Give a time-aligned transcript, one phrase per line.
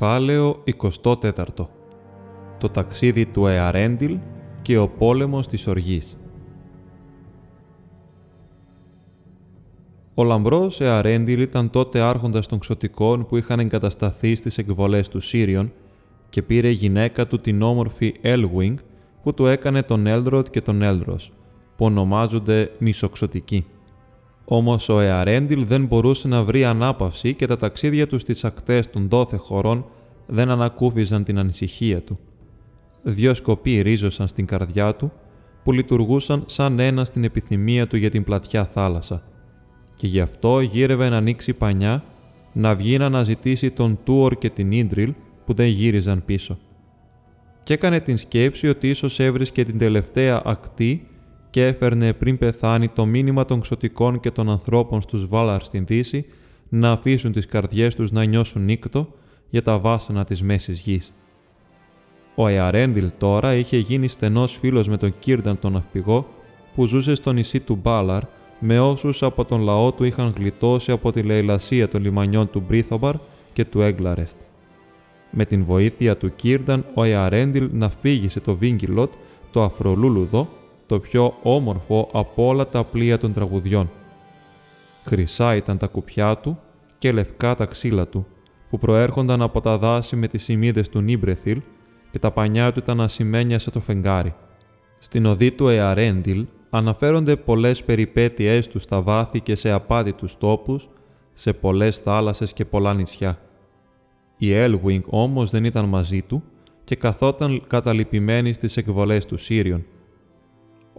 [0.00, 0.64] Κεφάλαιο
[1.02, 1.22] 24
[2.58, 4.18] Το ταξίδι του Εαρέντιλ
[4.62, 6.16] και ο πόλεμος της Οργής
[10.14, 15.72] Ο λαμπρός Εαρέντιλ ήταν τότε άρχοντας των ξωτικών που είχαν εγκατασταθεί στις εκβολές του Σύριον
[16.28, 18.78] και πήρε γυναίκα του την όμορφη Έλγουινγκ
[19.22, 21.32] που του έκανε τον Έλδροτ και τον Έλδρος,
[21.76, 23.66] που ονομάζονται μισοξωτικοί.
[24.52, 29.08] Όμως ο Εαρέντιλ δεν μπορούσε να βρει ανάπαυση και τα ταξίδια του στις ακτές των
[29.08, 29.84] δόθε χωρών
[30.26, 32.18] δεν ανακούφιζαν την ανησυχία του.
[33.02, 35.12] Δύο σκοποί ρίζωσαν στην καρδιά του
[35.64, 39.22] που λειτουργούσαν σαν ένα στην επιθυμία του για την πλατιά θάλασσα
[39.96, 42.04] και γι' αυτό γύρευε να ανοίξει πανιά
[42.52, 45.14] να βγει να αναζητήσει τον Τούορ και την Ίντριλ
[45.44, 46.58] που δεν γύριζαν πίσω.
[47.62, 51.09] Και έκανε την σκέψη ότι ίσως έβρισκε την τελευταία ακτή
[51.50, 56.24] και έφερνε πριν πεθάνει το μήνυμα των ξωτικών και των ανθρώπων στους Βάλαρ στην Δύση
[56.68, 59.08] να αφήσουν τις καρδιές τους να νιώσουν νύκτο
[59.50, 61.12] για τα βάσανα της Μέσης Γης.
[62.34, 66.26] Ο Εαρέντιλ τώρα είχε γίνει στενός φίλος με τον Κίρνταν τον ναυπηγό
[66.74, 68.22] που ζούσε στο νησί του Μπάλαρ
[68.58, 73.14] με όσους από τον λαό του είχαν γλιτώσει από τη λαιλασία των λιμανιών του Μπρίθομπαρ
[73.52, 74.36] και του Έγκλαρεστ.
[75.30, 79.12] Με την βοήθεια του Κίρνταν, ο Εαρέντιλ ναυπήγησε το Βίγκυλοτ,
[79.52, 80.48] το Αφρολούλουδο
[80.90, 83.90] το πιο όμορφο από όλα τα πλοία των τραγουδιών.
[85.04, 86.58] Χρυσά ήταν τα κουπιά του
[86.98, 88.26] και λευκά τα ξύλα του,
[88.70, 91.60] που προέρχονταν από τα δάση με τις σημείδες του Νίμπρεθιλ
[92.10, 94.34] και τα πανιά του ήταν ασημένια σε το φεγγάρι.
[94.98, 100.88] Στην οδή του Εαρέντιλ αναφέρονται πολλές περιπέτειές τους στα βάθη και σε απάτητους τόπους,
[101.32, 103.38] σε πολλές θάλασσες και πολλά νησιά.
[104.36, 106.42] Η Έλγουινγκ όμως δεν ήταν μαζί του
[106.84, 109.84] και καθόταν καταλυπημένη στις εκβολές του Σύριον,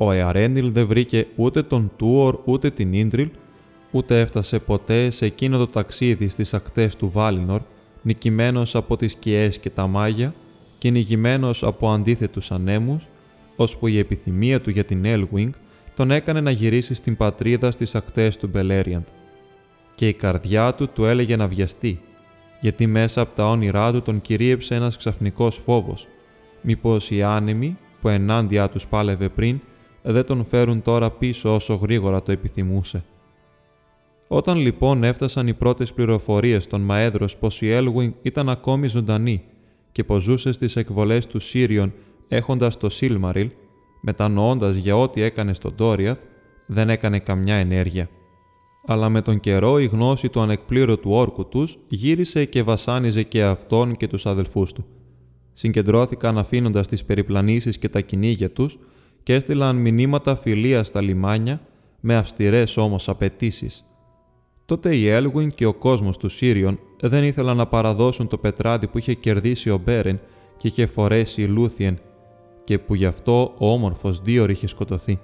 [0.03, 3.29] ο Εαρέντιλ δεν βρήκε ούτε τον Τούορ ούτε την Ίντριλ,
[3.91, 7.61] ούτε έφτασε ποτέ σε εκείνο το ταξίδι στις ακτές του Βάλινορ,
[8.01, 10.33] νικημένος από τις σκιές και τα μάγια,
[10.77, 13.07] κυνηγημένος από αντίθετους ανέμους,
[13.55, 15.51] ώσπου η επιθυμία του για την Έλγουινγκ
[15.95, 19.05] τον έκανε να γυρίσει στην πατρίδα στις ακτές του Μπελέριαντ.
[19.95, 21.99] Και η καρδιά του του έλεγε να βιαστεί,
[22.61, 26.07] γιατί μέσα από τα όνειρά του τον κυρίεψε ένας ξαφνικός φόβος,
[26.61, 29.59] μήπως οι άνεμοι που ενάντια τους πάλευε πριν
[30.01, 33.03] δεν τον φέρουν τώρα πίσω όσο γρήγορα το επιθυμούσε.
[34.27, 39.43] Όταν λοιπόν έφτασαν οι πρώτες πληροφορίες των Μαέδρος πως η Έλγουινγκ ήταν ακόμη ζωντανή
[39.91, 41.93] και πως ζούσε στις εκβολές του Σύριον
[42.27, 43.51] έχοντας το Σίλμαριλ,
[44.01, 46.19] μετανοώντας για ό,τι έκανε στον Τόριαθ,
[46.65, 48.09] δεν έκανε καμιά ενέργεια.
[48.85, 53.95] Αλλά με τον καιρό η γνώση του ανεκπλήρωτου όρκου τους γύρισε και βασάνιζε και αυτόν
[53.95, 54.85] και τους αδελφούς του.
[55.53, 58.77] Συγκεντρώθηκαν αφήνοντας τις περιπλανήσεις και τα κυνήγια τους
[59.23, 61.61] και έστειλαν μηνύματα φιλία στα λιμάνια
[61.99, 63.85] με αυστηρές όμως απαιτήσεις.
[64.65, 68.97] Τότε η Έλγουιν και ο κόσμος του Σύριον δεν ήθελαν να παραδώσουν το πετράδι που
[68.97, 70.19] είχε κερδίσει ο Μπέρεν
[70.57, 71.99] και είχε φορέσει η Λούθιεν
[72.63, 75.19] και που γι' αυτό ο όμορφος Δίωρ είχε σκοτωθεί.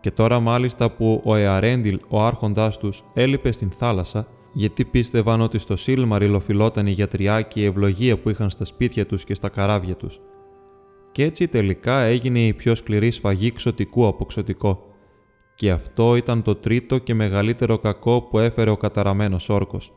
[0.00, 5.58] Και τώρα μάλιστα που ο Εαρέντιλ, ο άρχοντάς τους, έλειπε στην θάλασσα, γιατί πίστευαν ότι
[5.58, 9.48] στο Σίλμαριλ οφειλόταν η γιατριά και η ευλογία που είχαν στα σπίτια τους και στα
[9.48, 10.20] καράβια τους
[11.16, 14.84] και έτσι τελικά έγινε η πιο σκληρή σφαγή ξωτικού από ξωτικό.
[15.54, 19.92] Και αυτό ήταν το τρίτο και μεγαλύτερο κακό που έφερε ο καταραμένος όρκος.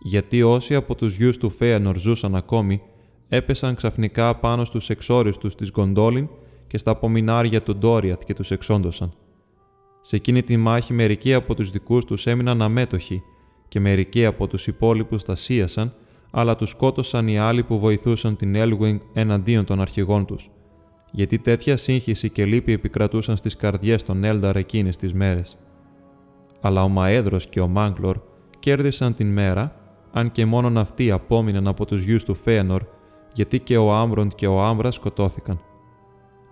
[0.00, 2.82] Γιατί όσοι από τους γιους του Φέανορ ζούσαν ακόμη,
[3.28, 6.28] έπεσαν ξαφνικά πάνω στους εξόριστους της Γκοντόλιν
[6.66, 9.12] και στα απομεινάρια του Ντόριαθ και τους εξόντωσαν.
[10.02, 13.22] Σε εκείνη τη μάχη μερικοί από τους δικούς τους έμειναν αμέτωχοι
[13.68, 15.94] και μερικοί από τους υπόλοιπους τα σύασαν
[16.30, 20.50] αλλά τους σκότωσαν οι άλλοι που βοηθούσαν την Έλγουινγκ εναντίον των αρχηγών τους,
[21.10, 25.58] γιατί τέτοια σύγχυση και λύπη επικρατούσαν στις καρδιές των Έλνταρ εκείνες τις μέρες.
[26.60, 28.20] Αλλά ο Μαέδρος και ο Μάγκλορ
[28.58, 29.74] κέρδισαν την μέρα,
[30.12, 32.82] αν και μόνον αυτοί απόμειναν από τους γιους του Φέανορ,
[33.32, 35.60] γιατί και ο Άμροντ και ο Άμβρα σκοτώθηκαν.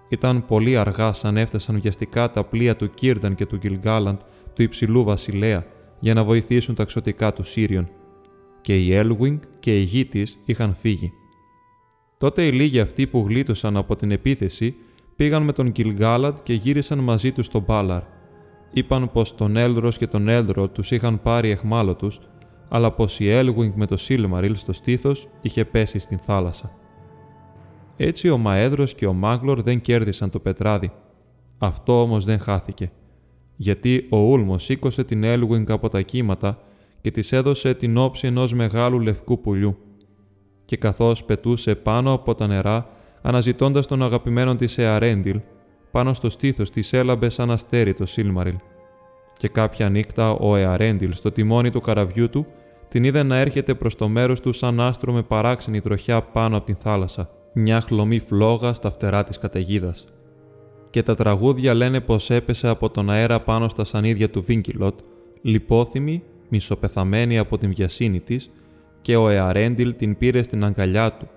[0.08, 4.18] Ήταν πολύ αργά σαν έφτασαν βιαστικά τα πλοία του Κίρνταν και του Γκυλγκάλαντ
[4.54, 5.66] του υψηλού βασιλέα
[6.00, 7.88] για να βοηθήσουν τα ξωτικά του Σύριον
[8.60, 11.12] και η Έλουινγκ και η γη τη είχαν φύγει.
[12.18, 14.74] Τότε οι λίγοι αυτοί που γλίτωσαν από την επίθεση
[15.16, 18.02] πήγαν με τον Κιλγκάλαντ και γύρισαν μαζί τους στον Μπάλαρ.
[18.72, 22.20] Είπαν πως τον Έλδρος και τον Έλδρο τους είχαν πάρει εχμάλωτους,
[22.68, 26.72] αλλά πως η Έλγουινγκ με το Σίλμαριλ στο στήθος είχε πέσει στην θάλασσα.
[27.96, 30.92] Έτσι ο Μαέδρος και ο Μάγκλορ δεν κέρδισαν το πετράδι.
[31.58, 32.90] Αυτό όμως δεν χάθηκε,
[33.56, 36.58] γιατί ο Ούλμος σήκωσε την Έλγουινγκ από τα κύματα
[37.00, 39.76] και της έδωσε την όψη ενός μεγάλου λευκού πουλιού.
[40.64, 42.90] Και καθώς πετούσε πάνω από τα νερά,
[43.22, 45.40] αναζητώντας τον αγαπημένο της Εαρέντιλ,
[45.90, 48.56] πάνω στο στήθος της έλαμπε σαν αστέρι το Σίλμαριλ.
[49.36, 52.46] Και κάποια νύχτα ο Εαρέντιλ στο τιμόνι του καραβιού του
[52.88, 56.66] την είδε να έρχεται προς το μέρος του σαν άστρο με παράξενη τροχιά πάνω από
[56.66, 60.04] την θάλασσα, μια χλωμή φλόγα στα φτερά της καταιγίδας.
[60.90, 64.98] Και τα τραγούδια λένε πως έπεσε από τον αέρα πάνω στα σανίδια του Βίνκιλοτ,
[65.42, 68.50] λιπόθυμη, μισοπεθαμένη από την βιασύνη της,
[69.02, 71.28] και ο Εαρέντιλ την πήρε στην αγκαλιά του.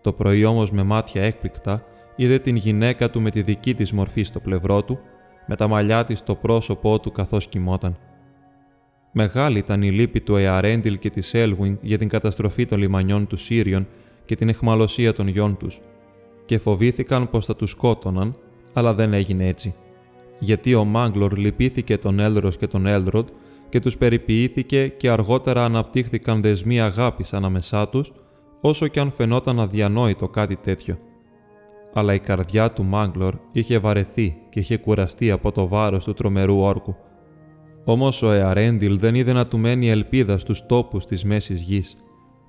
[0.00, 1.84] Το πρωί όμως με μάτια έκπληκτα
[2.16, 4.98] είδε την γυναίκα του με τη δική της μορφή στο πλευρό του,
[5.46, 7.98] με τα μαλλιά της στο πρόσωπό του καθώς κοιμόταν.
[9.12, 13.36] Μεγάλη ήταν η λύπη του Εαρέντιλ και της Έλγουιν για την καταστροφή των λιμανιών του
[13.36, 13.86] Σύριον
[14.24, 15.80] και την εχμαλωσία των γιών τους
[16.44, 18.36] και φοβήθηκαν πως θα τους σκότωναν,
[18.72, 19.74] αλλά δεν έγινε έτσι.
[20.38, 23.28] Γιατί ο Μάγκλορ λυπήθηκε τον Έλδρος και τον Έλδροντ
[23.74, 28.12] και τους περιποιήθηκε και αργότερα αναπτύχθηκαν δεσμοί αγάπης ανάμεσά τους,
[28.60, 30.98] όσο και αν φαινόταν αδιανόητο κάτι τέτοιο.
[31.94, 36.60] Αλλά η καρδιά του Μάγκλορ είχε βαρεθεί και είχε κουραστεί από το βάρος του τρομερού
[36.60, 36.96] όρκου.
[37.84, 41.96] Όμως ο Εαρέντιλ δεν είδε να του μένει ελπίδα στους τόπους της Μέσης Γης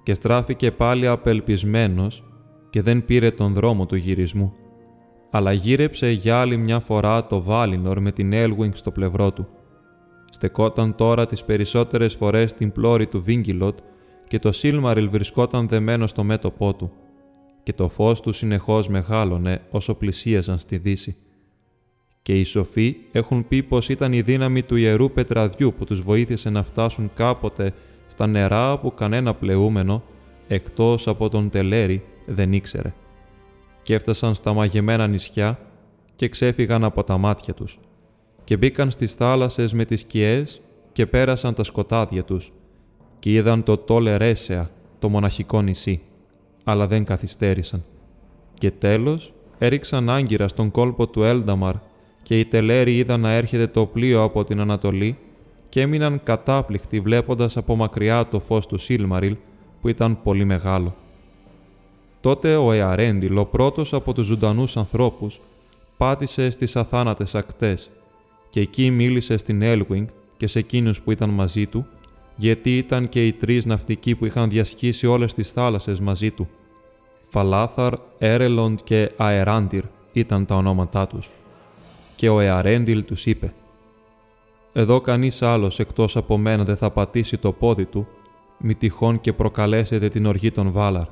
[0.04, 2.24] και στράφηκε πάλι απελπισμένος
[2.70, 4.54] και δεν πήρε τον δρόμο του γυρισμού,
[5.32, 9.48] αλλά γύρεψε για άλλη μια φορά το Βάλινορ με την Έλγουινγκ στο πλευρό του.
[10.36, 13.78] Στεκόταν τώρα τις περισσότερες φορές στην πλώρη του Βίγγιλοτ
[14.28, 16.92] και το Σίλμαριλ βρισκόταν δεμένο στο μέτωπό του
[17.64, 21.16] και το φως του συνεχώς μεγάλωνε όσο πλησίαζαν στη δύση.
[22.22, 26.50] Και οι σοφοί έχουν πει πως ήταν η δύναμη του Ιερού Πετραδιού που τους βοήθησε
[26.50, 27.74] να φτάσουν κάποτε
[28.08, 30.04] στα νερά που κανένα πλεούμενο,
[30.48, 32.94] εκτός από τον τελέρι, δεν ήξερε.
[33.84, 35.60] Και έφτασαν στα μαγεμένα νησιά
[36.16, 37.80] και ξέφυγαν από τα μάτια τους
[38.46, 40.62] και μπήκαν στις θάλασσες με τις σκιές
[40.92, 42.52] και πέρασαν τα σκοτάδια τους
[43.20, 44.70] και είδαν το Τόλε Ρέσεα,
[45.00, 46.02] το μοναχικό νησί,
[46.64, 47.84] αλλά δεν καθυστέρησαν.
[48.54, 51.76] Και τέλος έριξαν άγκυρα στον κόλπο του Έλνταμαρ
[52.24, 55.18] και οι τελέροι είδαν να έρχεται το πλοίο από την Ανατολή
[55.70, 59.36] και έμειναν κατάπληκτοι βλέποντας από μακριά το φως του Σίλμαριλ
[59.82, 60.96] που ήταν πολύ μεγάλο.
[62.22, 65.40] Τότε ο Εαρέντιλ, ο πρώτος από τους ζωντανούς ανθρώπους,
[65.98, 67.90] πάτησε στις αθάνατες ακτές
[68.56, 70.08] και εκεί μίλησε στην Έλγουινγκ
[70.38, 71.86] και σε εκείνους που ήταν μαζί του,
[72.36, 76.48] γιατί ήταν και οι τρεις ναυτικοί που είχαν διασχίσει όλες τις θάλασσες μαζί του.
[77.28, 81.32] Φαλάθαρ, Έρελοντ και Αεράντιρ ήταν τα ονόματά τους.
[82.16, 83.54] Και ο Εαρέντιλ τους είπε
[84.74, 88.08] εδώ κανείς άλλος εκτός από μένα δεν θα πατήσει το πόδι του,
[88.58, 91.08] μη τυχόν και προκαλέσετε την οργή των Βάλαρ.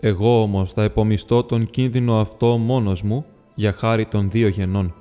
[0.00, 3.24] Εγώ όμως θα επομιστώ τον κίνδυνο αυτό μόνος μου
[3.54, 4.94] για χάρη των δύο γενών.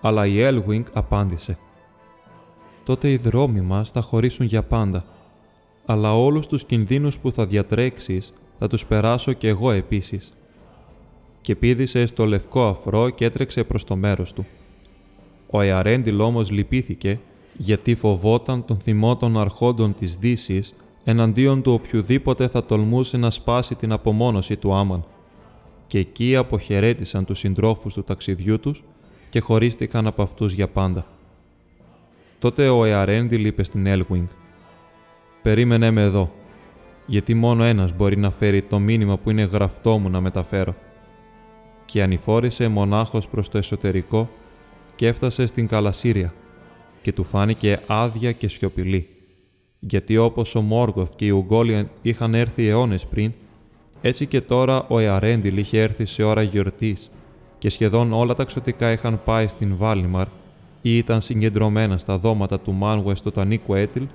[0.00, 1.58] Αλλά η Έλγουινγκ απάντησε.
[2.84, 5.04] Τότε οι δρόμοι μας θα χωρίσουν για πάντα,
[5.86, 10.32] αλλά όλους τους κινδύνους που θα διατρέξεις θα τους περάσω κι εγώ επίσης.
[11.40, 14.46] Και πήδησε στο λευκό αφρό και έτρεξε προς το μέρος του.
[15.50, 17.20] Ο Εαρέντιλ όμως λυπήθηκε
[17.56, 23.74] γιατί φοβόταν τον θυμό των αρχόντων της δύσης εναντίον του οποιοδήποτε θα τολμούσε να σπάσει
[23.74, 25.04] την απομόνωση του Άμαν.
[25.86, 28.82] Και εκεί αποχαιρέτησαν τους συντρόφους του ταξιδιού τους
[29.28, 31.06] και χωρίστηκαν από αυτούς για πάντα.
[32.38, 34.26] Τότε ο Εαρέντιλ είπε στην Έλγουινγκ
[35.42, 36.32] «Περίμενε με εδώ,
[37.06, 40.74] γιατί μόνο ένας μπορεί να φέρει το μήνυμα που είναι γραφτό μου να μεταφέρω».
[41.84, 44.30] Και ανηφόρησε μονάχος προς το εσωτερικό
[44.96, 46.34] και έφτασε στην Καλασύρια
[47.02, 49.08] και του φάνηκε άδεια και σιωπηλή.
[49.80, 53.32] Γιατί όπως ο Μόργοθ και οι Ουγγόλιαν είχαν έρθει αιώνες πριν,
[54.00, 57.10] έτσι και τώρα ο Εαρέντιλ είχε έρθει σε ώρα γιορτής
[57.58, 60.26] και σχεδόν όλα τα ξωτικά είχαν πάει στην Βάλιμαρ
[60.82, 64.06] ή ήταν συγκεντρωμένα στα δώματα του Μάνουε στο Τανίκου Έτιλ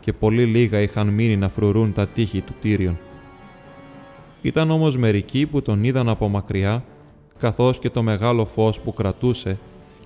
[0.00, 2.98] και πολύ λίγα είχαν μείνει να φρουρούν τα τείχη του Τύριον.
[4.42, 6.84] Ήταν όμως μερικοί που τον είδαν από μακριά,
[7.38, 9.58] καθώς και το μεγάλο φως που κρατούσε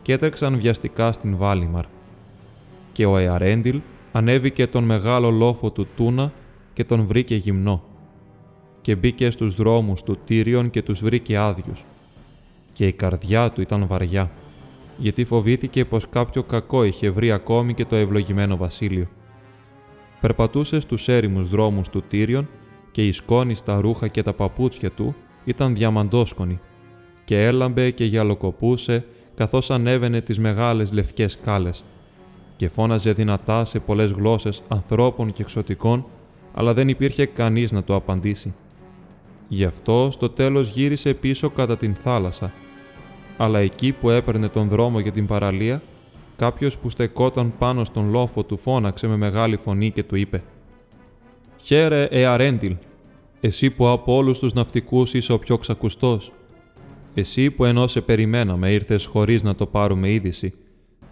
[0.03, 1.85] και έτρεξαν βιαστικά στην Βάλιμαρ.
[2.93, 3.81] Και ο Εαρέντιλ
[4.13, 6.33] ανέβηκε τον μεγάλο λόφο του Τούνα
[6.73, 7.83] και τον βρήκε γυμνό.
[8.81, 11.85] Και μπήκε στους δρόμους του Τύριον και τους βρήκε άδειους.
[12.79, 14.31] Και η καρδιά του ήταν βαριά,
[14.97, 19.07] γιατί φοβήθηκε πως κάποιο κακό είχε βρει ακόμη και το ευλογημένο βασίλειο.
[20.21, 22.49] Περπατούσε στους έρημους δρόμους του Τύριον
[22.91, 26.61] και η σκόνη στα ρούχα και τα παπούτσια του ήταν διαμαντόσκονη
[27.25, 29.05] και έλαμπε και γυαλοκοπούσε
[29.35, 31.85] καθώς ανέβαινε τις μεγάλες λευκές σκάλες.
[32.57, 36.07] και φώναζε δυνατά σε πολλές γλώσσες ανθρώπων και εξωτικών,
[36.55, 38.55] αλλά δεν υπήρχε κανείς να το απαντήσει.
[39.49, 42.53] Γι' αυτό στο τέλος γύρισε πίσω κατά την θάλασσα,
[43.39, 45.83] αλλά εκεί που έπαιρνε τον δρόμο για την παραλία,
[46.37, 50.43] κάποιος που στεκόταν πάνω στον λόφο του φώναξε με μεγάλη φωνή και του είπε
[51.63, 52.77] «Χαίρε, Εαρέντιλ,
[53.41, 56.33] εσύ που από όλους τους ναυτικούς είσαι ο πιο ξακουστός.
[57.15, 60.55] Εσύ που ενώ σε περιμέναμε ήρθες χωρίς να το πάρουμε είδηση.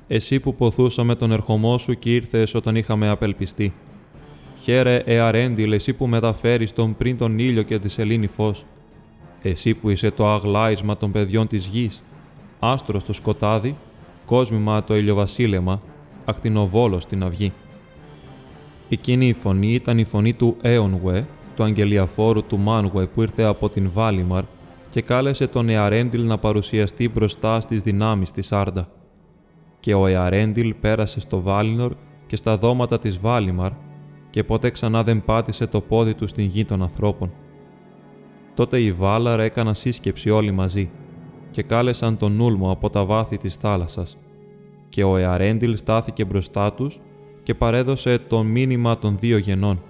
[0.07, 3.75] Εσύ που ποθούσαμε τον ερχομό σου και ήρθες όταν είχαμε απελπιστεί.
[4.63, 8.65] Χαίρε, Εαρέντιλ, εσύ που μεταφέρεις τον πριν τον ήλιο και τη σελήνη φως.
[9.43, 12.03] Εσύ που είσαι το αγλάισμα των παιδιών της γης,
[12.59, 13.77] άστρο στο σκοτάδι,
[14.27, 15.81] κόσμημα το ηλιοβασίλεμα,
[16.25, 17.53] ακτινοβόλος στην αυγή.
[18.89, 23.69] Εκείνη η φωνή ήταν η φωνή του Έονουε, του αγγελιαφόρου του Μάνουε που ήρθε από
[23.69, 24.45] την Βάλιμαρ
[24.91, 28.89] και κάλεσε τον Εαρέντιλ να παρουσιαστεί μπροστά στις δυνάμεις της Άρντα.
[29.81, 31.93] Και ο Εαρέντιλ πέρασε στο Βάλινορ
[32.27, 33.71] και στα δώματα της Βάλιμαρ
[34.31, 37.33] και ποτέ ξανά δεν πάτησε το πόδι του στην γη των ανθρώπων.
[38.55, 40.91] Τότε οι Βάλαρ έκαναν σύσκεψη όλοι μαζί
[41.57, 44.19] και κάλεσαν τον Ούλμο από τα βάθη της θάλασσας
[44.89, 47.01] και ο Εαρέντιλ στάθηκε μπροστά τους
[47.43, 49.83] και παρέδωσε το μήνυμα των δύο γενών.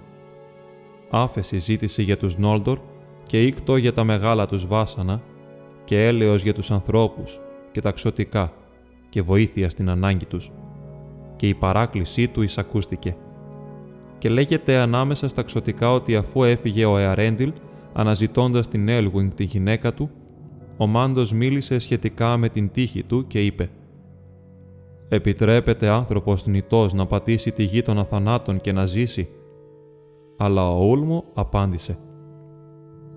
[1.09, 2.79] Άφεση ζήτησε για τους Νόλντορ
[3.27, 5.21] και ήκτο για τα μεγάλα τους βάσανα
[5.83, 7.39] και έλεος για τους ανθρώπους
[7.71, 8.53] και τα ξωτικά
[9.09, 10.51] και βοήθεια στην ανάγκη τους.
[11.35, 13.15] Και η παράκλησή του εισακούστηκε.
[14.17, 17.51] Και λέγεται ανάμεσα στα ξωτικά ότι αφού έφυγε ο Εαρέντιλ,
[17.93, 20.09] αναζητώντας την Έλγουινγκ τη γυναίκα του,
[20.77, 23.69] ο Μάντος μίλησε σχετικά με την τύχη του και είπε
[25.09, 29.29] «Επιτρέπεται άνθρωπος νητός να πατήσει τη γη των αθανάτων και να ζήσει»
[30.37, 31.97] αλλά ο Ούλμο απάντησε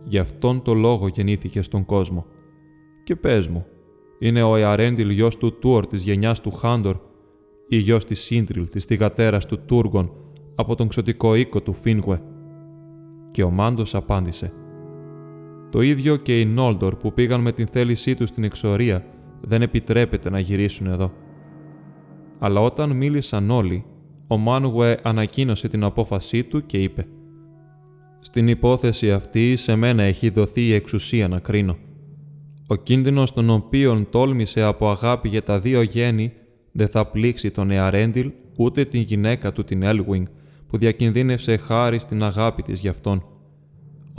[0.04, 2.26] «Γι' αυτόν το λόγο γεννήθηκε στον κόσμο.
[3.04, 3.66] Και πες μου,
[4.18, 6.96] είναι ο Εαρέντιλ γιος του Τούορ της γενιάς του Χάντορ
[7.68, 10.12] ή γιος της Σύντριλ της θυγατέρας του Τούργον
[10.54, 12.22] από τον ξωτικό οίκο του Φίνγουε».
[13.30, 14.52] Και ο Μάντος απάντησε
[15.70, 19.04] «Το ίδιο και οι Νόλντορ που πήγαν με την θέλησή τους στην εξορία
[19.40, 21.12] δεν επιτρέπεται να γυρίσουν εδώ».
[22.38, 23.84] Αλλά όταν μίλησαν όλοι,
[24.26, 27.06] ο Μάνουε ανακοίνωσε την απόφασή του και είπε
[28.20, 31.76] «Στην υπόθεση αυτή σε μένα έχει δοθεί η εξουσία να κρίνω.
[32.66, 36.32] Ο κίνδυνος τον οποίον τόλμησε από αγάπη για τα δύο γέννη
[36.72, 40.26] δεν θα πλήξει τον Εαρέντιλ ούτε την γυναίκα του την Έλγουινγκ
[40.66, 43.24] που διακινδύνευσε χάρη στην αγάπη της γι' αυτόν.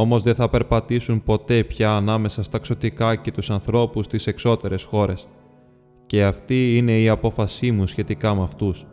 [0.02, 5.28] Όμως δεν θα περπατήσουν ποτέ πια ανάμεσα στα ξωτικά και τους ανθρώπους στις εξώτερες χώρες.
[6.06, 8.86] Και αυτή είναι η απόφασή μου σχετικά με αυτούς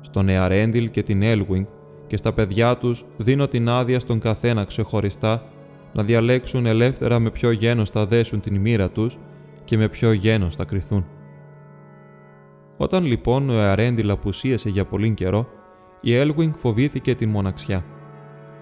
[0.00, 1.64] στον Εαρέντιλ και την Έλγουινγκ
[2.06, 5.42] και στα παιδιά τους δίνω την άδεια στον καθένα ξεχωριστά
[5.92, 9.18] να διαλέξουν ελεύθερα με ποιο γένος θα δέσουν την μοίρα τους
[9.64, 11.06] και με ποιο γένος θα κρυθούν.
[12.76, 15.48] Όταν λοιπόν ο Εαρέντιλ απουσίασε για πολύ καιρό,
[16.00, 17.84] η Έλγουινγκ φοβήθηκε την μοναξιά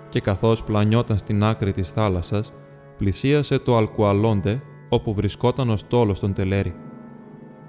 [0.09, 2.53] και καθώς πλανιόταν στην άκρη της θάλασσας,
[2.99, 6.75] πλησίασε το Αλκουαλόντε όπου βρισκόταν ο στόλος των Τελέρι.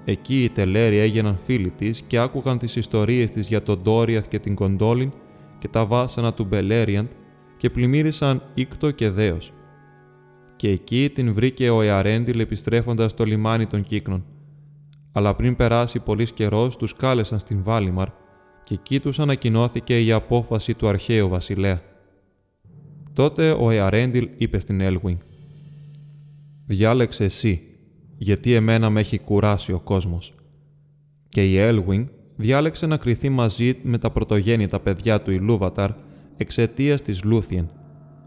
[0.04, 4.38] Εκεί οι τελέροι έγιναν φίλοι της και άκουγαν τις ιστορίες της για τον Ντόριαθ και
[4.38, 5.12] την Κοντόλιν
[5.58, 7.10] και τα βάσανα του Μπελέριαντ
[7.56, 9.52] και πλημμύρισαν ήκτο και δέος.
[10.56, 14.24] Και εκεί την βρήκε ο Εαρέντιλ επιστρέφοντας στο λιμάνι των Κύκνων.
[15.12, 18.08] Αλλά πριν περάσει πολύς καιρός, τους κάλεσαν στην Βάλιμαρ
[18.64, 21.89] και εκεί τους ανακοινώθηκε η απόφαση του αρχαίου βασιλέα.
[23.12, 25.18] Τότε ο Εαρέντιλ είπε στην Έλγουινγκ
[26.66, 27.70] «Διάλεξε εσύ
[28.22, 30.34] γιατί εμένα με έχει κουράσει ο κόσμος.
[31.28, 35.90] Και η Έλγουινγκ διάλεξε να κριθεί μαζί με τα πρωτογέννητα παιδιά του Ιλούβαταρ
[36.36, 37.70] εξαιτίας της Λούθιεν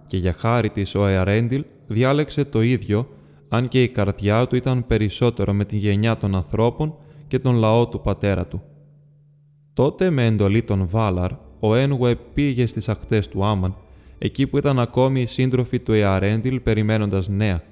[0.08, 3.08] και για χάρη της ο Εαρέντιλ διάλεξε το ίδιο
[3.50, 6.96] αν και η καρδιά του ήταν περισσότερο με την γενιά των ανθρώπων
[7.28, 8.62] και τον λαό του πατέρα του.
[9.74, 13.76] Τότε με εντολή των Βάλαρ, ο Ένουε πήγε στις ακτές του Άμαν,
[14.18, 17.64] εκεί που ήταν ακόμη οι σύντροφοι του Εαρέντιλ περιμένοντας νέα,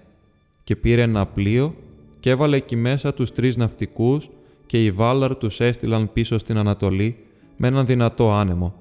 [0.64, 1.76] και πήρε ένα πλοίο
[2.20, 4.30] και έβαλε εκεί μέσα τους τρεις ναυτικούς
[4.66, 7.18] και οι Βάλαρ τους έστειλαν πίσω στην Ανατολή
[7.58, 8.74] με έναν δυνατό άνεμο.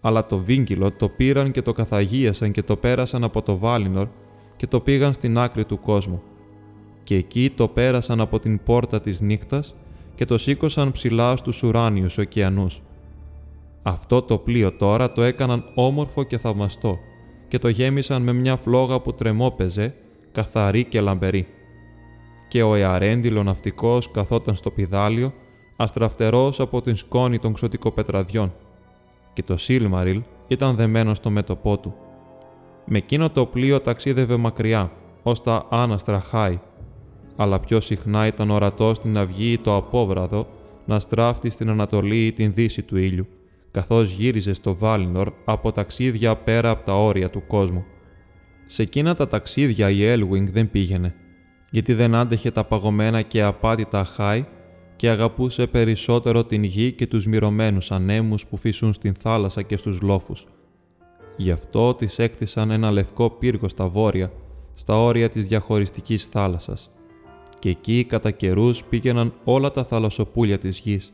[0.00, 4.08] Αλλά το Βίγγυλο το πήραν και το καθαγίασαν και το πέρασαν από το Βάλινορ
[4.56, 6.22] και το πήγαν στην άκρη του κόσμου.
[7.02, 9.74] Και εκεί το πέρασαν από την πόρτα της νύχτας
[10.14, 12.82] και το σήκωσαν ψηλά στους ουράνιους ωκεανούς.
[13.88, 16.98] Αυτό το πλοίο τώρα το έκαναν όμορφο και θαυμαστό
[17.48, 19.94] και το γέμισαν με μια φλόγα που τρεμόπαιζε,
[20.32, 21.46] καθαρή και λαμπερή.
[22.48, 25.32] Και ο εαρέντιλο ναυτικός καθόταν στο πιδάλιο,
[25.76, 28.52] αστραφτερός από την σκόνη των ξωτικοπετραδιών,
[29.32, 31.94] και το Σίλμαριλ ήταν δεμένος στο μέτωπό του.
[32.84, 36.58] Με εκείνο το πλοίο ταξίδευε μακριά, ως τα Άναστρα Χάι,
[37.36, 40.46] αλλά πιο συχνά ήταν ορατός στην αυγή το απόβραδο
[40.86, 43.26] να στράφτει στην Ανατολή ή την Δύση του ήλιου,
[43.76, 47.84] καθώς γύριζε στο Βάλινορ από ταξίδια πέρα από τα όρια του κόσμου.
[48.66, 51.14] Σε εκείνα τα ταξίδια η Έλουινγκ δεν πήγαινε,
[51.70, 54.44] γιατί δεν άντεχε τα παγωμένα και απάτητα χάη
[54.96, 60.00] και αγαπούσε περισσότερο την γη και τους μυρωμένους ανέμους που φύσουν στην θάλασσα και στους
[60.00, 60.46] λόφους.
[61.36, 64.32] Γι' αυτό της έκτισαν ένα λευκό πύργο στα βόρεια,
[64.74, 66.90] στα όρια της διαχωριστικής θάλασσας.
[67.58, 71.12] Και εκεί κατά καιρούς πήγαιναν όλα τα θαλασσοπούλια της γης.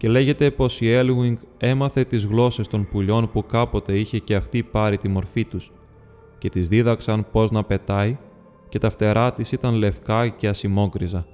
[0.00, 4.62] Και λέγεται πως η Έλουινγκ έμαθε τις γλώσσες των πουλιών που κάποτε είχε και αυτή
[4.62, 5.72] πάρει τη μορφή τους
[6.38, 8.18] και της δίδαξαν πώς να πετάει
[8.68, 11.26] και τα φτερά της ήταν λευκά και ασημόγκριζα.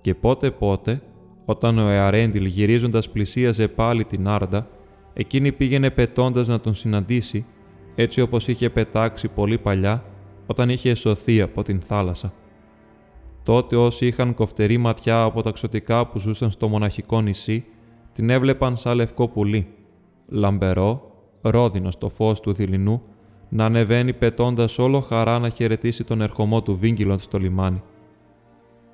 [0.00, 1.02] Και πότε πότε,
[1.44, 4.68] όταν ο Εαρέντιλ γυρίζοντας πλησίαζε πάλι την Άρντα,
[5.12, 7.46] εκείνη πήγαινε πετώντας να τον συναντήσει,
[7.94, 10.04] έτσι όπως είχε πετάξει πολύ παλιά,
[10.46, 12.32] όταν είχε εσωθεί από την θάλασσα.
[13.42, 17.64] Τότε όσοι είχαν κοφτερή ματιά από τα ξωτικά που ζούσαν στο μοναχικό νησί,
[18.16, 19.66] την έβλεπαν σαν λευκό πουλί,
[20.28, 23.02] λαμπερό, ρόδινο στο φως του δειλινού,
[23.48, 27.82] να ανεβαίνει πετώντας όλο χαρά να χαιρετήσει τον ερχομό του Βίγγυλον στο λιμάνι.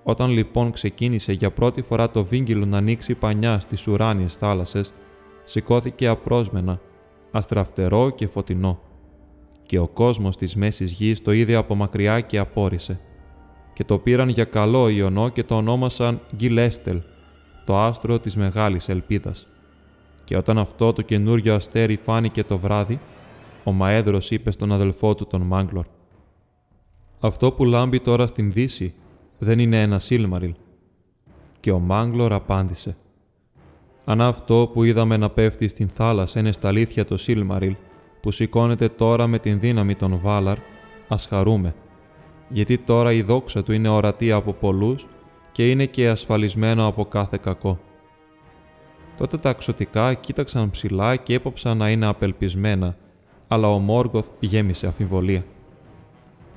[0.02, 4.92] Όταν λοιπόν ξεκίνησε για πρώτη φορά το Βίγγυλο να ανοίξει πανιά στις ουράνιες θάλασσες,
[5.44, 6.80] σηκώθηκε απρόσμενα,
[7.30, 8.78] αστραφτερό και φωτεινό.
[9.62, 13.00] Και ο κόσμος της μέσης γης το είδε από μακριά και απόρρισε.
[13.72, 17.00] Και το πήραν για καλό ιονό και το ονόμασαν Γκυλέστελ,
[17.64, 19.46] το άστρο της μεγάλης ελπίδας.
[20.24, 23.00] Και όταν αυτό το καινούριο αστέρι φάνηκε το βράδυ,
[23.64, 25.84] ο Μαέδρος είπε στον αδελφό του τον Μάγκλορ.
[27.20, 28.94] «Αυτό που λάμπει τώρα στην Δύση
[29.38, 30.54] δεν είναι ένα Σίλμαριλ».
[31.60, 32.96] Και ο Μάγκλορ απάντησε.
[34.04, 37.76] «Αν αυτό που είδαμε να πέφτει στην θάλασσα είναι στα αλήθεια το Σίλμαριλ,
[38.20, 40.58] που σηκώνεται τώρα με την δύναμη των Βάλαρ,
[41.08, 41.74] ας χαρούμε,
[42.48, 45.06] γιατί τώρα η δόξα του είναι ορατή από πολλούς
[45.52, 47.78] και είναι και ασφαλισμένο από κάθε κακό.
[49.16, 52.96] Τότε τα αξωτικά κοίταξαν ψηλά και έπαψαν να είναι απελπισμένα
[53.52, 55.44] αλλά ο Μόργκοθ γέμισε αφιβολία.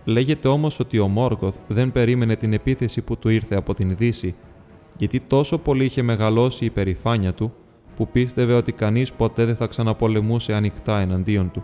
[0.05, 4.35] Λέγεται όμως ότι ο Μόργκοθ δεν περίμενε την επίθεση που του ήρθε από την Δύση,
[4.97, 7.53] γιατί τόσο πολύ είχε μεγαλώσει η περηφάνεια του,
[7.95, 11.63] που πίστευε ότι κανείς ποτέ δεν θα ξαναπολεμούσε ανοιχτά εναντίον του.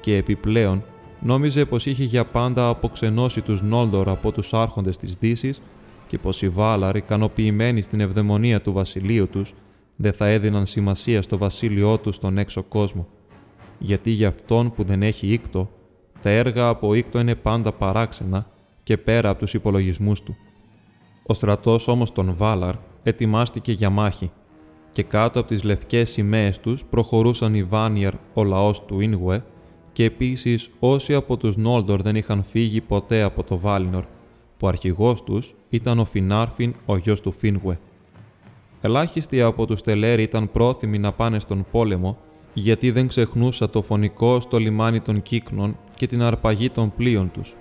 [0.00, 0.84] Και επιπλέον,
[1.20, 5.62] νόμιζε πως είχε για πάντα αποξενώσει τους Νόλντορ από τους άρχοντες της Δύσης
[6.10, 9.54] και πως οι Βάλαρ, ικανοποιημένοι στην ευδαιμονία του βασιλείου τους,
[9.96, 13.08] δεν θα έδιναν σημασία στο βασίλειό τους στον έξω κόσμο
[13.82, 15.70] γιατί για αυτόν που δεν έχει ήκτο,
[16.22, 18.46] τα έργα από ήκτο είναι πάντα παράξενα
[18.82, 20.36] και πέρα από τους υπολογισμούς του.
[21.26, 24.30] Ο στρατός όμως των Βάλαρ ετοιμάστηκε για μάχη
[24.92, 29.44] και κάτω από τις λευκές σημαίες τους προχωρούσαν οι Βάνιερ, ο λαός του Ίνγουε,
[29.92, 34.04] και επίσης όσοι από τους Νόλντορ δεν είχαν φύγει ποτέ από το Βάλινορ,
[34.60, 37.78] που αρχηγός τους ήταν ο Φινάρφιν, ο γιος του Φίνγουε.
[38.80, 42.18] Ελάχιστοι από τους Τελέρι ήταν πρόθυμοι να πάνε στον πόλεμο
[42.54, 47.54] γιατί δεν ξεχνούσα το φωνικό στο λιμάνι των κύκνων και την αρπαγή των πλοίων τους.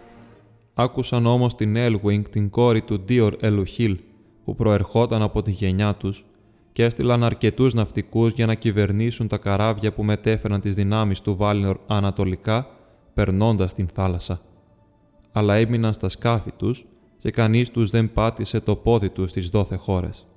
[0.73, 3.99] Άκουσαν όμως την Έλουινγκ, την κόρη του Ντίορ Ελουχίλ,
[4.43, 6.25] που προερχόταν από τη γενιά τους
[6.71, 11.77] και έστειλαν αρκετούς ναυτικούς για να κυβερνήσουν τα καράβια που μετέφεραν τις δυνάμεις του Βάλινορ
[11.87, 12.67] ανατολικά,
[13.13, 14.41] περνώντας την θάλασσα.
[15.31, 16.85] Αλλά έμειναν στα σκάφη τους
[17.19, 20.28] και κανείς τους δεν πάτησε το πόδι τους στις δόθε χώρες.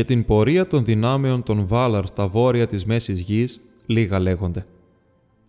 [0.00, 4.66] Για την πορεία των δυνάμεων των Βάλαρ στα βόρεια της Μέσης Γης, λίγα λέγονται.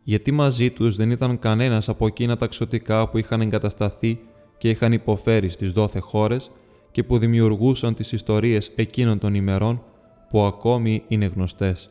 [0.04, 4.20] Γιατί μαζί τους δεν ήταν κανένας από εκείνα τα ξωτικά που είχαν εγκατασταθεί
[4.58, 6.52] και είχαν υποφέρει στις δόθε χώρες
[6.92, 9.84] και που δημιουργούσαν τις ιστορίες εκείνων των ημερών
[10.30, 11.90] που ακόμη είναι γνωστές.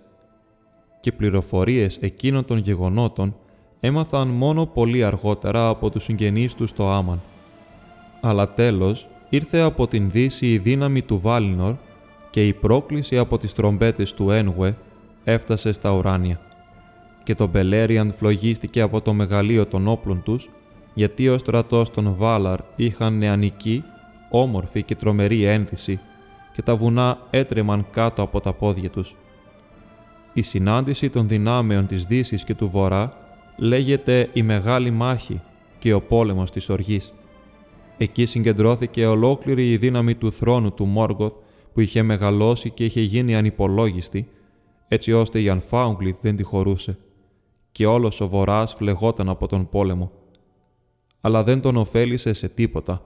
[1.00, 3.36] Και πληροφορίες εκείνων των γεγονότων
[3.80, 7.20] έμαθαν μόνο πολύ αργότερα από τους συγγενείς τους στο Άμαν.
[8.20, 11.74] Αλλά τέλος ήρθε από την Δύση η δύναμη του Βάλινορ
[12.30, 14.76] και η πρόκληση από τις τρομπέτες του Ένουε
[15.24, 16.40] έφτασε στα ουράνια.
[17.24, 20.48] Και το Μπελέριαν φλογίστηκε από το μεγαλείο των όπλων τους,
[20.94, 23.84] γιατί ο στρατός των Βάλαρ είχαν νεανική,
[24.30, 26.00] όμορφη και τρομερή ένδυση
[26.52, 29.16] και τα βουνά έτρεμαν κάτω από τα πόδια τους.
[30.32, 33.12] Η συνάντηση των δυνάμεων της Δύσης και του Βορρά
[33.56, 35.40] λέγεται η Μεγάλη Μάχη
[35.78, 37.12] και ο πόλεμος της Οργής.
[37.98, 41.32] Εκεί συγκεντρώθηκε ολόκληρη η δύναμη του θρόνου του Μόργοθ
[41.80, 44.28] που είχε μεγαλώσει και είχε γίνει ανυπολόγιστη,
[44.88, 46.98] έτσι ώστε η Ανφάουγκλιθ δεν τη χωρούσε
[47.72, 50.10] και όλος ο Βορράς φλεγόταν από τον πόλεμο.
[51.20, 53.02] Αλλά δεν τον ωφέλησε σε τίποτα.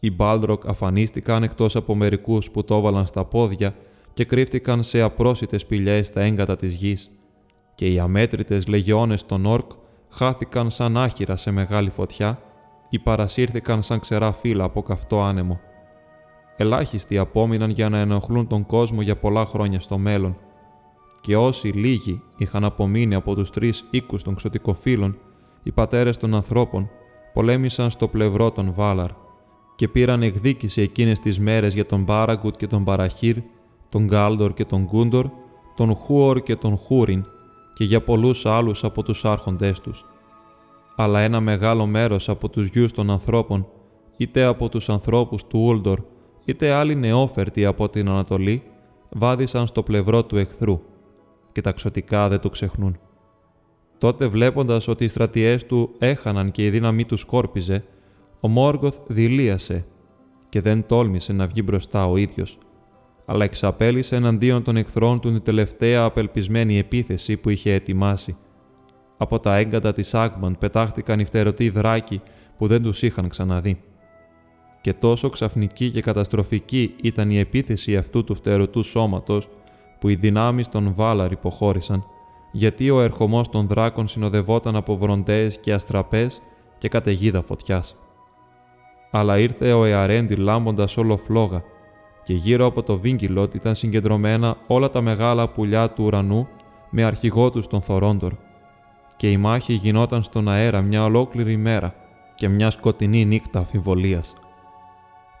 [0.00, 3.74] Οι Μπάλδροκ αφανίστηκαν εκτός από μερικούς που το έβαλαν στα πόδια
[4.12, 7.10] και κρύφτηκαν σε απρόσιτες σπηλιές στα έγκατα της γης
[7.74, 9.70] και οι αμέτρητες λεγιώνες των Όρκ
[10.08, 12.42] χάθηκαν σαν άχυρα σε μεγάλη φωτιά
[12.88, 15.60] ή παρασύρθηκαν σαν ξερά φύλλα από καυτό άνεμο.
[16.56, 20.36] Ελάχιστοι απόμειναν για να ενοχλούν τον κόσμο για πολλά χρόνια στο μέλλον
[21.20, 25.18] και όσοι λίγοι είχαν απομείνει από τους τρεις οίκους των ξωτικοφύλων,
[25.62, 26.90] οι πατέρες των ανθρώπων
[27.32, 29.10] πολέμησαν στο πλευρό των Βάλαρ
[29.76, 33.36] και πήραν εκδίκηση εκείνες τις μέρες για τον Μπάραγκουτ και τον Παραχύρ,
[33.88, 35.26] τον Γκάλντορ και τον Γκούντορ,
[35.76, 37.24] τον Χούορ και τον Χούριν
[37.74, 40.04] και για πολλούς άλλους από τους άρχοντές τους.
[40.96, 43.66] Αλλά ένα μεγάλο μέρος από τους γιους των ανθρώπων,
[44.16, 46.00] είτε από τους ανθρώπους του Ούλντορ,
[46.44, 48.62] είτε άλλοι νεόφερτοι από την Ανατολή,
[49.10, 50.80] βάδισαν στο πλευρό του εχθρού
[51.52, 52.98] και τα ξωτικά δεν το ξεχνούν.
[53.98, 57.84] Τότε βλέποντας ότι οι στρατιές του έχαναν και η δύναμή τους σκόρπιζε,
[58.40, 59.86] ο Μόργοθ δηλίασε
[60.48, 62.58] και δεν τόλμησε να βγει μπροστά ο ίδιος,
[63.24, 68.36] αλλά εξαπέλυσε εναντίον των εχθρών του την τελευταία απελπισμένη επίθεση που είχε ετοιμάσει.
[69.16, 72.20] Από τα έγκατα της Άγμαν πετάχτηκαν οι φτερωτοί δράκοι
[72.58, 73.80] που δεν τους είχαν ξαναδεί.
[74.84, 79.48] Και τόσο ξαφνική και καταστροφική ήταν η επίθεση αυτού του φτερωτού σώματος,
[79.98, 82.04] που οι δυνάμεις των Βάλαρ υποχώρησαν,
[82.52, 86.40] γιατί ο ερχομός των δράκων συνοδευόταν από βροντές και αστραπές
[86.78, 87.96] και καταιγίδα φωτιάς.
[89.10, 91.62] Αλλά ήρθε ο Εαρέντι λάμποντας όλο φλόγα
[92.24, 96.48] και γύρω από το Βίγγυλοτ ήταν συγκεντρωμένα όλα τα μεγάλα πουλιά του ουρανού
[96.90, 98.32] με αρχηγό τους τον Θορόντορ.
[99.16, 101.94] Και η μάχη γινόταν στον αέρα μια ολόκληρη μέρα
[102.34, 104.34] και μια σκοτεινή νύχτα αφιβολίας.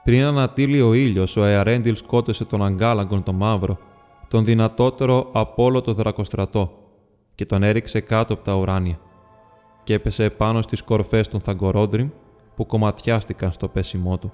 [0.04, 3.78] Πριν ανατείλει ο ήλιος, ο Εαρέντιλ σκότωσε τον Αγκάλαγκον τον Μαύρο
[4.28, 6.72] τον δυνατότερο από όλο το δρακοστρατό
[7.34, 8.98] και τον έριξε κάτω από τα ουράνια
[9.84, 12.08] και έπεσε πάνω στις κορφές των Θαγκορόντριμ
[12.56, 14.32] που κομματιάστηκαν στο πέσιμό του.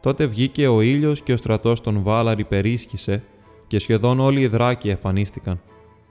[0.00, 3.24] Τότε βγήκε ο ήλιος και ο στρατός των Βάλαρ υπερίσχυσε
[3.66, 5.60] και σχεδόν όλοι οι δράκοι εμφανίστηκαν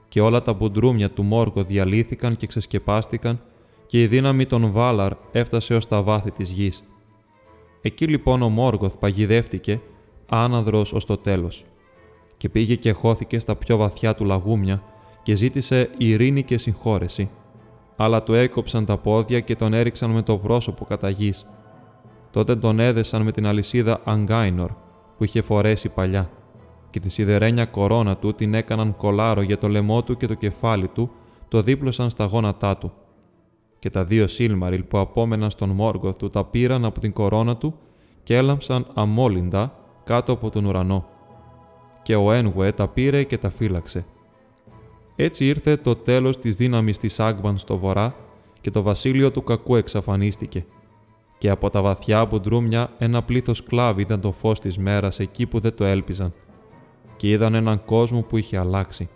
[0.08, 3.40] και όλα τα μπουντρούμια του Μόργο διαλύθηκαν και ξεσκεπάστηκαν
[3.86, 6.84] και η δύναμη των Βάλαρ έφτασε ως τα βάθη της γης.
[7.80, 9.80] Εκεί λοιπόν ο Μόργοθ παγιδεύτηκε,
[10.28, 11.64] άναδρος ως το τέλος
[12.38, 14.82] και πήγε και χώθηκε στα πιο βαθιά του λαγούμια
[15.22, 17.30] και ζήτησε ειρήνη και συγχώρεση.
[17.96, 21.46] Αλλά του έκοψαν τα πόδια και τον έριξαν με το πρόσωπο κατά γης.
[22.30, 24.70] Τότε τον έδεσαν με την αλυσίδα Αγκάινορ
[25.16, 26.30] που είχε φορέσει παλιά
[26.90, 30.88] και τη σιδερένια κορώνα του την έκαναν κολάρο για το λαιμό του και το κεφάλι
[30.88, 31.10] του,
[31.48, 32.92] το δίπλωσαν στα γόνατά του.
[33.78, 37.74] Και τα δύο Σίλμαριλ που απόμεναν στον Μόργοθ του τα πήραν από την κορώνα του
[38.22, 41.06] και έλαμψαν αμόλυντα κάτω από τον ουρανό
[42.02, 44.04] και ο Ένουε τα πήρε και τα φύλαξε.
[45.16, 48.14] Έτσι ήρθε το τέλος της δύναμης της Άγβαν στο βορρά
[48.60, 50.64] και το βασίλειο του κακού εξαφανίστηκε.
[51.38, 55.58] Και από τα βαθιά μπουντρούμια ένα πλήθος κλάβοι είδαν το φως της μέρας εκεί που
[55.58, 56.32] δεν το έλπιζαν
[57.16, 59.08] και είδαν έναν κόσμο που είχε αλλάξει.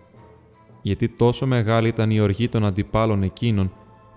[0.82, 3.72] Γιατί τόσο μεγάλη ήταν η οργή των αντιπάλων εκείνων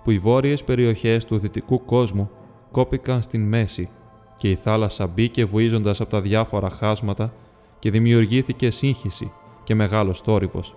[0.06, 2.30] που οι βόρειες περιοχές του δυτικού κόσμου
[2.72, 3.90] κόπηκαν στην μέση
[4.38, 7.34] και η θάλασσα μπήκε βουίζοντας από τα διάφορα χάσματα
[7.80, 9.32] και δημιουργήθηκε σύγχυση
[9.64, 10.76] και μεγάλος θόρυβος.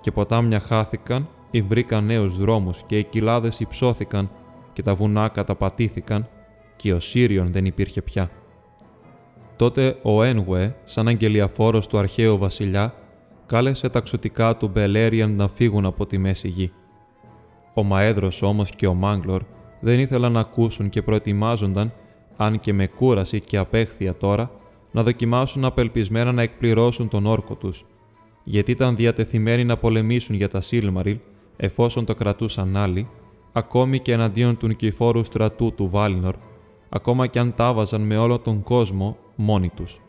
[0.00, 4.30] Και ποτάμια χάθηκαν ή βρήκαν νέους δρόμους και οι κοιλάδες υψώθηκαν
[4.72, 6.28] και τα βουνά καταπατήθηκαν
[6.76, 8.30] και ο Σύριον δεν υπήρχε πια.
[9.56, 12.94] Τότε ο Ένουε, σαν αγγελιαφόρος του αρχαίου βασιλιά,
[13.46, 16.72] κάλεσε τα ξωτικά του Μπελέριαν να φύγουν από τη μέση γη.
[17.80, 19.42] Ο Μαέδρος όμως και ο Μάγκλορ
[19.80, 21.92] δεν ήθελαν να ακούσουν και προετοιμάζονταν,
[22.36, 24.50] αν και με κούραση και απέχθεια τώρα,
[24.90, 27.84] να δοκιμάσουν απελπισμένα να εκπληρώσουν τον όρκο τους,
[28.44, 31.18] γιατί ήταν διατεθειμένοι να πολεμήσουν για τα Σίλμαριλ
[31.56, 33.08] εφόσον το κρατούσαν άλλοι,
[33.52, 36.34] ακόμη και εναντίον του νικηφόρου στρατού του Βάλινορ,
[36.88, 40.00] ακόμα και αν τάβαζαν με όλο τον κόσμο μόνοι τους.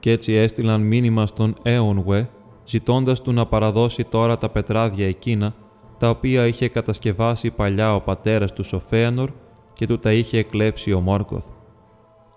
[0.00, 2.28] Κι έτσι έστειλαν μήνυμα στον Έονουε,
[2.64, 5.54] ζητώντας του να παραδώσει τώρα τα πετράδια εκείνα
[5.98, 9.30] τα οποία είχε κατασκευάσει παλιά ο πατέρας του Σοφέανορ
[9.74, 11.46] και του τα είχε εκλέψει ο Μόρκοθ.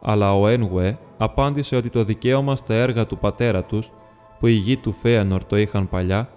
[0.02, 3.92] Αλλά ο Ένουε απάντησε ότι το δικαίωμα στα έργα του πατέρα τους,
[4.40, 6.30] που οι γη του Φέανορ το είχαν παλιά,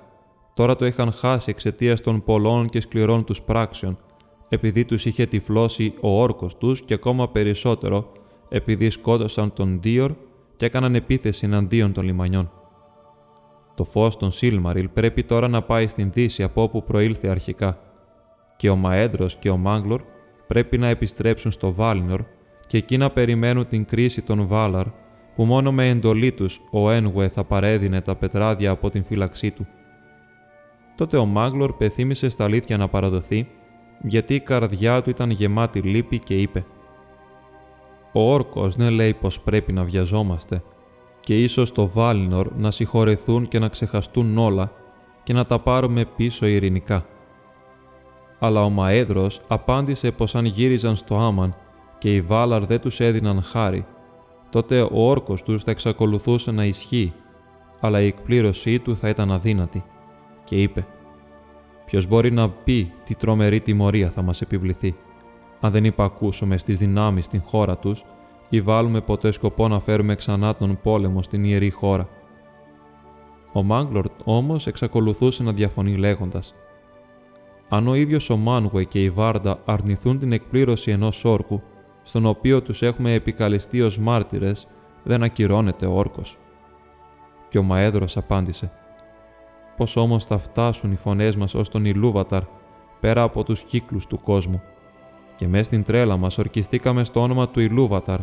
[0.55, 3.99] τώρα το είχαν χάσει εξαιτίας των πολλών και σκληρών τους πράξεων,
[4.49, 8.13] επειδή τους είχε τυφλώσει ο όρκος τους και ακόμα περισσότερο
[8.49, 10.13] επειδή σκότωσαν τον Δίορ
[10.57, 12.51] και έκαναν επίθεση εναντίον των λιμανιών.
[13.81, 17.79] Το φως των Σίλμαριλ πρέπει τώρα να πάει στην Δύση από όπου προήλθε αρχικά
[18.57, 20.03] και ο Μαέντρος και ο Μάγκλορ
[20.47, 22.21] πρέπει να επιστρέψουν στο Βάλινορ
[22.67, 24.87] και εκεί να περιμένουν την κρίση των Βάλαρ
[25.35, 29.67] που μόνο με εντολή τους ο Ένουε θα παρέδινε τα πετράδια από την φύλαξή του.
[30.97, 33.49] Τότε ο Μάγκλορ πεθύμησε στα αλήθεια να παραδοθεί
[34.03, 36.65] γιατί η καρδιά του ήταν γεμάτη λύπη και είπε
[38.13, 40.63] «Ο όρκος δεν λέει πως πρέπει να βιαζόμαστε
[41.31, 44.73] και ίσως το Βάλινορ να συγχωρεθούν και να ξεχαστούν όλα
[45.23, 47.07] και να τα πάρουμε πίσω ειρηνικά».
[48.39, 51.55] Αλλά ο Μαέδρος απάντησε πως αν γύριζαν στο Άμαν
[51.99, 53.87] και οι Βάλαρ δεν τους έδιναν χάρη,
[54.51, 57.13] τότε ο όρκος τους θα εξακολουθούσε να ισχύει,
[57.81, 59.85] αλλά η εκπλήρωσή του θα ήταν αδύνατη.
[60.45, 60.87] Και είπε
[61.87, 64.97] Ποιος μπορεί να πει τι τρομερή τιμωρία θα μας επιβληθεί,
[65.61, 68.05] αν δεν υπακούσουμε στις δυνάμεις στην χώρα τους
[68.51, 72.09] ή βάλουμε ποτέ σκοπό να φέρουμε ξανά τον πόλεμο στην ιερή χώρα.
[73.53, 76.55] Ο Μάγκλορτ όμως εξακολουθούσε να διαφωνεί λέγοντας:
[77.69, 81.63] Αν ο ίδιος ο Μάνουε και η Βάρντα αρνηθούν την εκπλήρωση ενός όρκου,
[82.03, 84.69] στον οποίο τους έχουμε επικαλεστεί ως μάρτυρες,
[85.03, 86.37] δεν ακυρώνεται ο όρκος.
[87.49, 88.73] Και ο Μαέδρος απάντησε:
[89.77, 92.43] πως όμως θα φτάσουν οι φωνές μας ως τον Ιλούβαταρ,
[93.01, 94.63] πέρα από τους κύκλους του κόσμου;
[95.37, 98.19] Και μες στην τρέλα μας ορκιστήκαμε στο όνομα του Ιλούβαταρ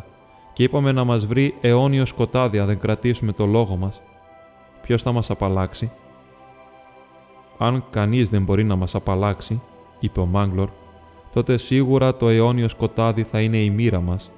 [0.58, 4.02] και είπαμε να μας βρει αιώνιο σκοτάδι αν δεν κρατήσουμε το λόγο μας.
[4.82, 5.92] Ποιος θα μας απαλλάξει;
[7.58, 9.62] Αν κανείς δεν μπορεί να μας απαλλάξει,
[10.00, 10.70] είπε ο Μάγκλορ,
[11.34, 14.32] τότε σίγουρα το αιώνιο σκοτάδι θα είναι η μοίρα μας,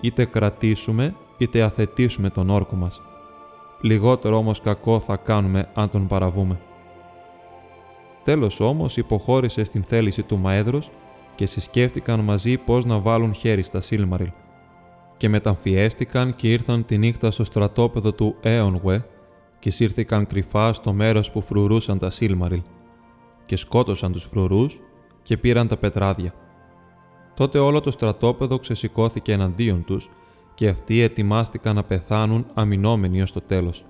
[0.00, 3.00] είτε κρατήσουμε είτε αθετήσουμε τον όρκο μας
[3.80, 6.60] λιγότερο όμως κακό θα κάνουμε αν τον παραβούμε.
[8.24, 10.90] Τέλος όμως υποχώρησε στην θέληση του Μαέδρος
[11.34, 14.30] και συσκέφτηκαν μαζί πώς να βάλουν χέρι στα Σίλμαριλ
[15.20, 19.04] και μεταμφιέστηκαν και ήρθαν τη νύχτα στο στρατόπεδο του Έονγουε
[19.58, 22.62] και σύρθηκαν κρυφά στο μέρος που φρουρούσαν τα Σίλμαριλ
[23.46, 24.78] και σκότωσαν τους φρουρούς
[25.22, 26.34] και πήραν τα πετράδια.
[27.34, 30.10] Τότε όλο το στρατόπεδο ξεσηκώθηκε εναντίον τους
[30.54, 33.84] και αυτοί ετοιμάστηκαν να πεθάνουν αμυνόμενοι ως το τέλος.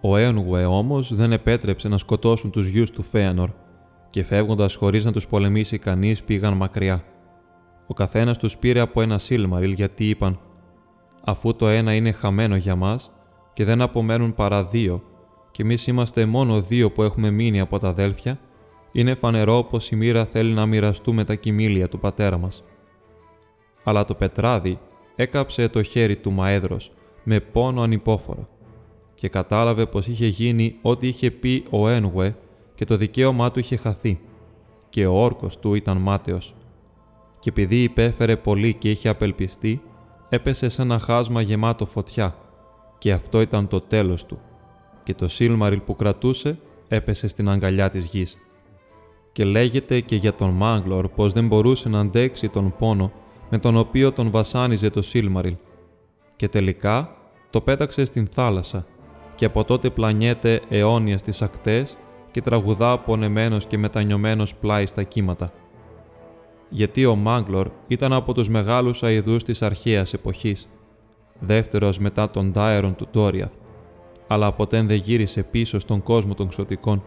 [0.00, 3.50] Ο Έονγουε όμως δεν επέτρεψε να σκοτώσουν τους γιους του Φέανορ
[4.10, 7.04] και φεύγοντας χωρίς να τους πολεμήσει κανείς πήγαν μακριά.
[7.90, 10.38] Ο καθένας τους πήρε από ένα Σίλμαριλ γιατί είπαν
[11.24, 13.10] «Αφού το ένα είναι χαμένο για μας
[13.52, 15.02] και δεν απομένουν παρά δύο
[15.50, 18.38] και εμείς είμαστε μόνο δύο που έχουμε μείνει από τα αδέλφια,
[18.92, 22.64] είναι φανερό πως η μοίρα θέλει να μοιραστούμε τα κοιμήλια του πατέρα μας.
[23.84, 24.78] Αλλά το πετράδι
[25.16, 26.92] έκαψε το χέρι του Μαέδρος
[27.24, 28.48] με πόνο ανυπόφορο
[29.14, 32.36] και κατάλαβε πως είχε γίνει ό,τι είχε πει ο Ένουε
[32.74, 34.20] και το δικαίωμά του είχε χαθεί
[34.88, 36.54] και ο όρκος του ήταν μάταιος.
[37.48, 39.82] Και επειδή υπέφερε πολύ και είχε απελπιστεί,
[40.28, 42.34] έπεσε σε ένα χάσμα γεμάτο φωτιά
[42.98, 44.38] και αυτό ήταν το τέλος του
[45.02, 46.58] και το Σίλμαριλ που κρατούσε
[46.88, 48.36] έπεσε στην αγκαλιά της γης.
[49.32, 53.12] Και λέγεται και για τον Μάγκλορ πως δεν μπορούσε να αντέξει τον πόνο
[53.50, 55.56] με τον οποίο τον βασάνιζε το Σίλμαριλ
[56.36, 57.16] και τελικά
[57.50, 58.86] το πέταξε στην θάλασσα
[59.34, 61.96] και από τότε πλανιέται αιώνιας στις ακτές
[62.30, 65.52] και τραγουδά πονεμένος και μετανιωμένος πλάι στα κύματα.
[66.68, 70.68] Γιατί ο Μάγκλορ ήταν από τους μεγάλους αειδούς της αρχαίας εποχής,
[71.40, 73.52] δεύτερος μετά τον Ντάερον του Ντόριαθ,
[74.26, 77.02] αλλά ποτέ δεν γύρισε πίσω στον κόσμο των ξωτικών.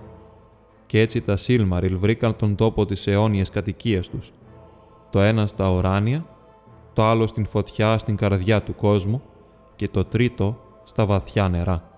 [0.86, 4.32] Και έτσι τα Σίλμαριλ βρήκαν τον τόπο της αιώνιας κατοικίας τους,
[5.10, 6.26] το ένα στα οράνια,
[6.94, 9.22] το άλλο στην φωτιά στην καρδιά του κόσμου
[9.76, 11.91] και το τρίτο στα βαθιά νερά.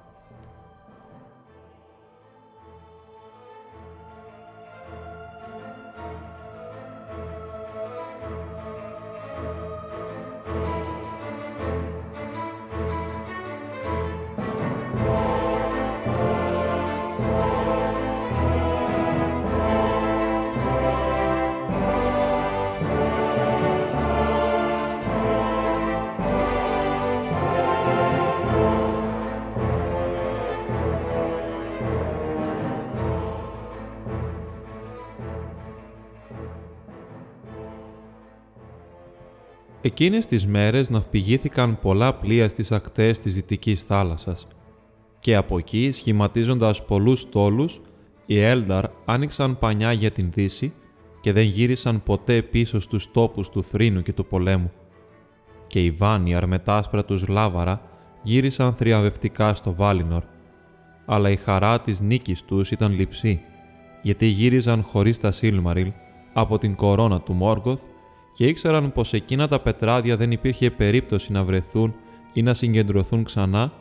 [39.86, 44.48] Εκείνες τις μέρες ναυπηγήθηκαν πολλά πλοία στις ακτές της Δυτικής θάλασσας
[45.20, 47.82] και από εκεί, σχηματίζοντας πολλούς τόλους,
[48.26, 50.74] οι Έλνταρ άνοιξαν πανιά για την Δύση
[51.22, 54.72] και δεν γύρισαν ποτέ πίσω στους τόπους του θρήνου και του πολέμου.
[55.68, 57.82] Και οι Βάνιαρ με τα άσπρα τους λάβαρα
[58.24, 60.24] γύρισαν θριαμβευτικά στο Βάλινορ,
[61.06, 63.42] αλλά η χαρά της νίκης τους ήταν λειψή,
[64.02, 65.92] γιατί γύριζαν χωρίς τα Σίλμαριλ
[66.34, 67.82] από την κορώνα του Μόργκοθ
[68.34, 71.94] και ήξεραν πως εκείνα τα πετράδια δεν υπήρχε περίπτωση να βρεθούν
[72.34, 73.72] ή να συγκεντρωθούν ξανά,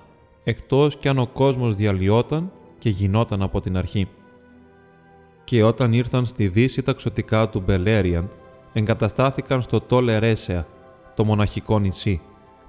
[0.45, 4.09] εκτός κι αν ο κόσμος διαλυόταν και γινόταν από την αρχή.
[5.45, 8.29] Και όταν ήρθαν στη δύση τα ξωτικά του Μπελέριαντ,
[8.73, 10.67] εγκαταστάθηκαν στο Τόλε Ρέσεα,
[11.15, 12.21] το μοναχικό νησί,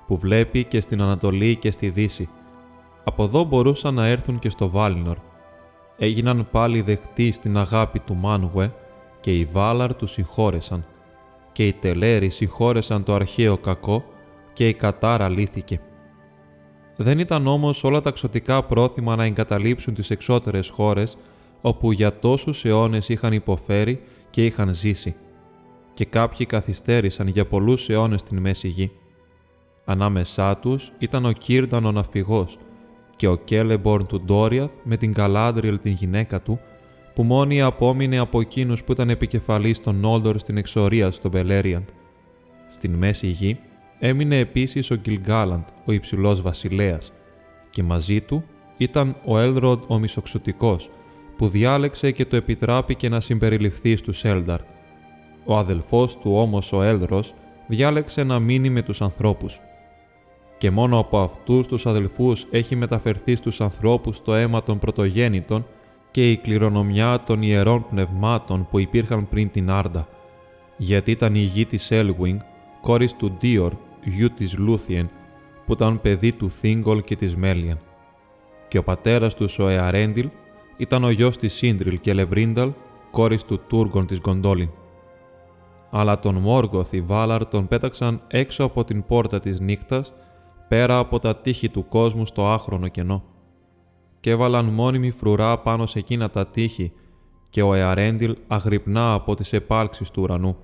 [0.08, 2.30] που βλέπει και στην Ανατολή και στη Δύση.
[3.04, 5.18] Από εδώ μπορούσαν να έρθουν και στο Βάλινορ.
[5.98, 8.74] Έγιναν πάλι δεχτοί στην αγάπη του Μάνουε
[9.22, 10.86] και οι Βάλαρ τους συγχώρεσαν.
[11.54, 14.04] Και οι Τελέροι συγχώρεσαν το αρχαίο κακό
[14.54, 15.80] και η Κατάρα λύθηκε.
[16.96, 21.18] Δεν ήταν όμως όλα τα ξωτικά πρόθυμα να εγκαταλείψουν τις εξώτερες χώρες
[21.62, 25.16] όπου για τόσους αιώνες είχαν υποφέρει και είχαν ζήσει
[25.94, 28.92] και κάποιοι καθυστέρησαν για πολλούς αιώνες στην Μέση Γη.
[29.86, 32.58] Ανάμεσά τους ήταν ο Κίρνταν ο ναυπηγός
[33.16, 36.60] και ο Κέλεμπορν του Ντόριαθ με την Καλάντριελ την γυναίκα του,
[37.14, 41.88] που μόνη απόμεινε από εκείνους που ήταν επικεφαλής των Όλντορ στην εξορία στο Μπελέριαντ.
[42.68, 43.60] Στην Μέση Γη
[44.00, 47.12] έμεινε επίσης ο Γκυλγκάλαντ, ο υψηλός βασιλέας,
[47.70, 48.44] και μαζί του
[48.78, 50.90] ήταν ο Έλροντ ο Μισοξωτικός,
[51.38, 54.60] που διάλεξε και το επιτράπηκε να συμπεριληφθεί στους Έλνταρ.
[55.46, 57.34] Ο αδελφός του όμως ο Έλδρος
[57.68, 59.60] διάλεξε να μείνει με τους ανθρώπους.
[60.58, 65.66] Και μόνο από αυτούς τους αδελφούς έχει μεταφερθεί στους ανθρώπους το αίμα των πρωτογέννητων
[66.14, 70.08] και η κληρονομιά των ιερών πνευμάτων που υπήρχαν πριν την Άρντα,
[70.78, 72.40] γιατί ήταν οι γιοι της Έλγουινγκ,
[72.82, 73.74] κόρης του Ντίορ,
[74.04, 75.10] γιου της Λούθιεν,
[75.66, 77.80] που ήταν παιδί του Θίγκολ και της Μέλιαν.
[78.68, 80.30] Και ο πατέρας του ο Εαρέντιλ
[80.78, 82.72] ήταν ο γιος της Ίντριλ Κελεμπρίνταλ,
[83.12, 84.70] κόρης του Τούργον της Γκοντόλιν
[85.96, 90.14] αλλά τον Μόργοθ οι Βάλαρ τον πέταξαν έξω από την πόρτα της νύχτας,
[90.68, 93.24] πέρα από τα τείχη του κόσμου στο άχρονο κενό.
[94.24, 96.92] Και έβαλαν μόνιμη φρουρά πάνω σε εκείνα τα τείχη
[97.50, 100.58] και ο Εαρέντιλ αγρυπνά από τις επάλξεις του ουρανού.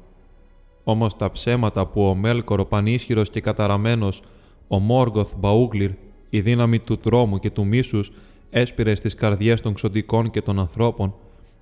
[0.84, 4.22] Όμως τα ψέματα που ο Μέλκορο πανίσχυρος και καταραμένος,
[4.68, 5.92] ο Μόργοθ Μπαούγκλιρ,
[6.30, 8.12] η δύναμη του τρόμου και του μίσους,
[8.50, 11.14] έσπηρε στις καρδιές των ξωτικών και των ανθρώπων,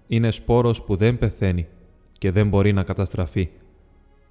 [0.07, 1.67] είναι σπόρος που δεν πεθαίνει
[2.17, 3.49] και δεν μπορεί να καταστραφεί.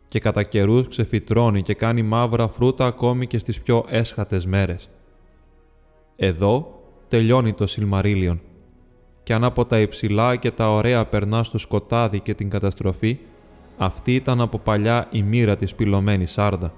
[0.08, 4.88] Και κατά καιρούς ξεφυτρώνει και κάνει μαύρα φρούτα ακόμη και στις πιο έσχατες μέρες.
[6.16, 6.75] Εδώ
[7.16, 8.40] τελειώνει το Σιλμαρίλιον.
[9.22, 13.18] Και αν από τα υψηλά και τα ωραία περνά στο σκοτάδι και την καταστροφή,
[13.76, 16.72] αυτή ήταν από παλιά η μοίρα της πυλωμένης Σάρδα.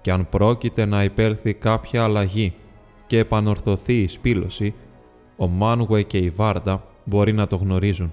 [0.00, 2.54] Και αν πρόκειται να υπέλθει κάποια αλλαγή
[3.06, 4.74] και επανορθωθεί η σπήλωση,
[5.36, 8.12] ο Μάνουε και η Βάρντα μπορεί να το γνωρίζουν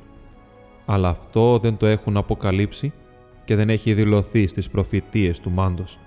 [0.86, 2.94] αλλά αυτό δεν το έχουν αποκαλύψει
[3.46, 6.00] και δεν έχει δηλωθεί στις προφητείες του Μάντος.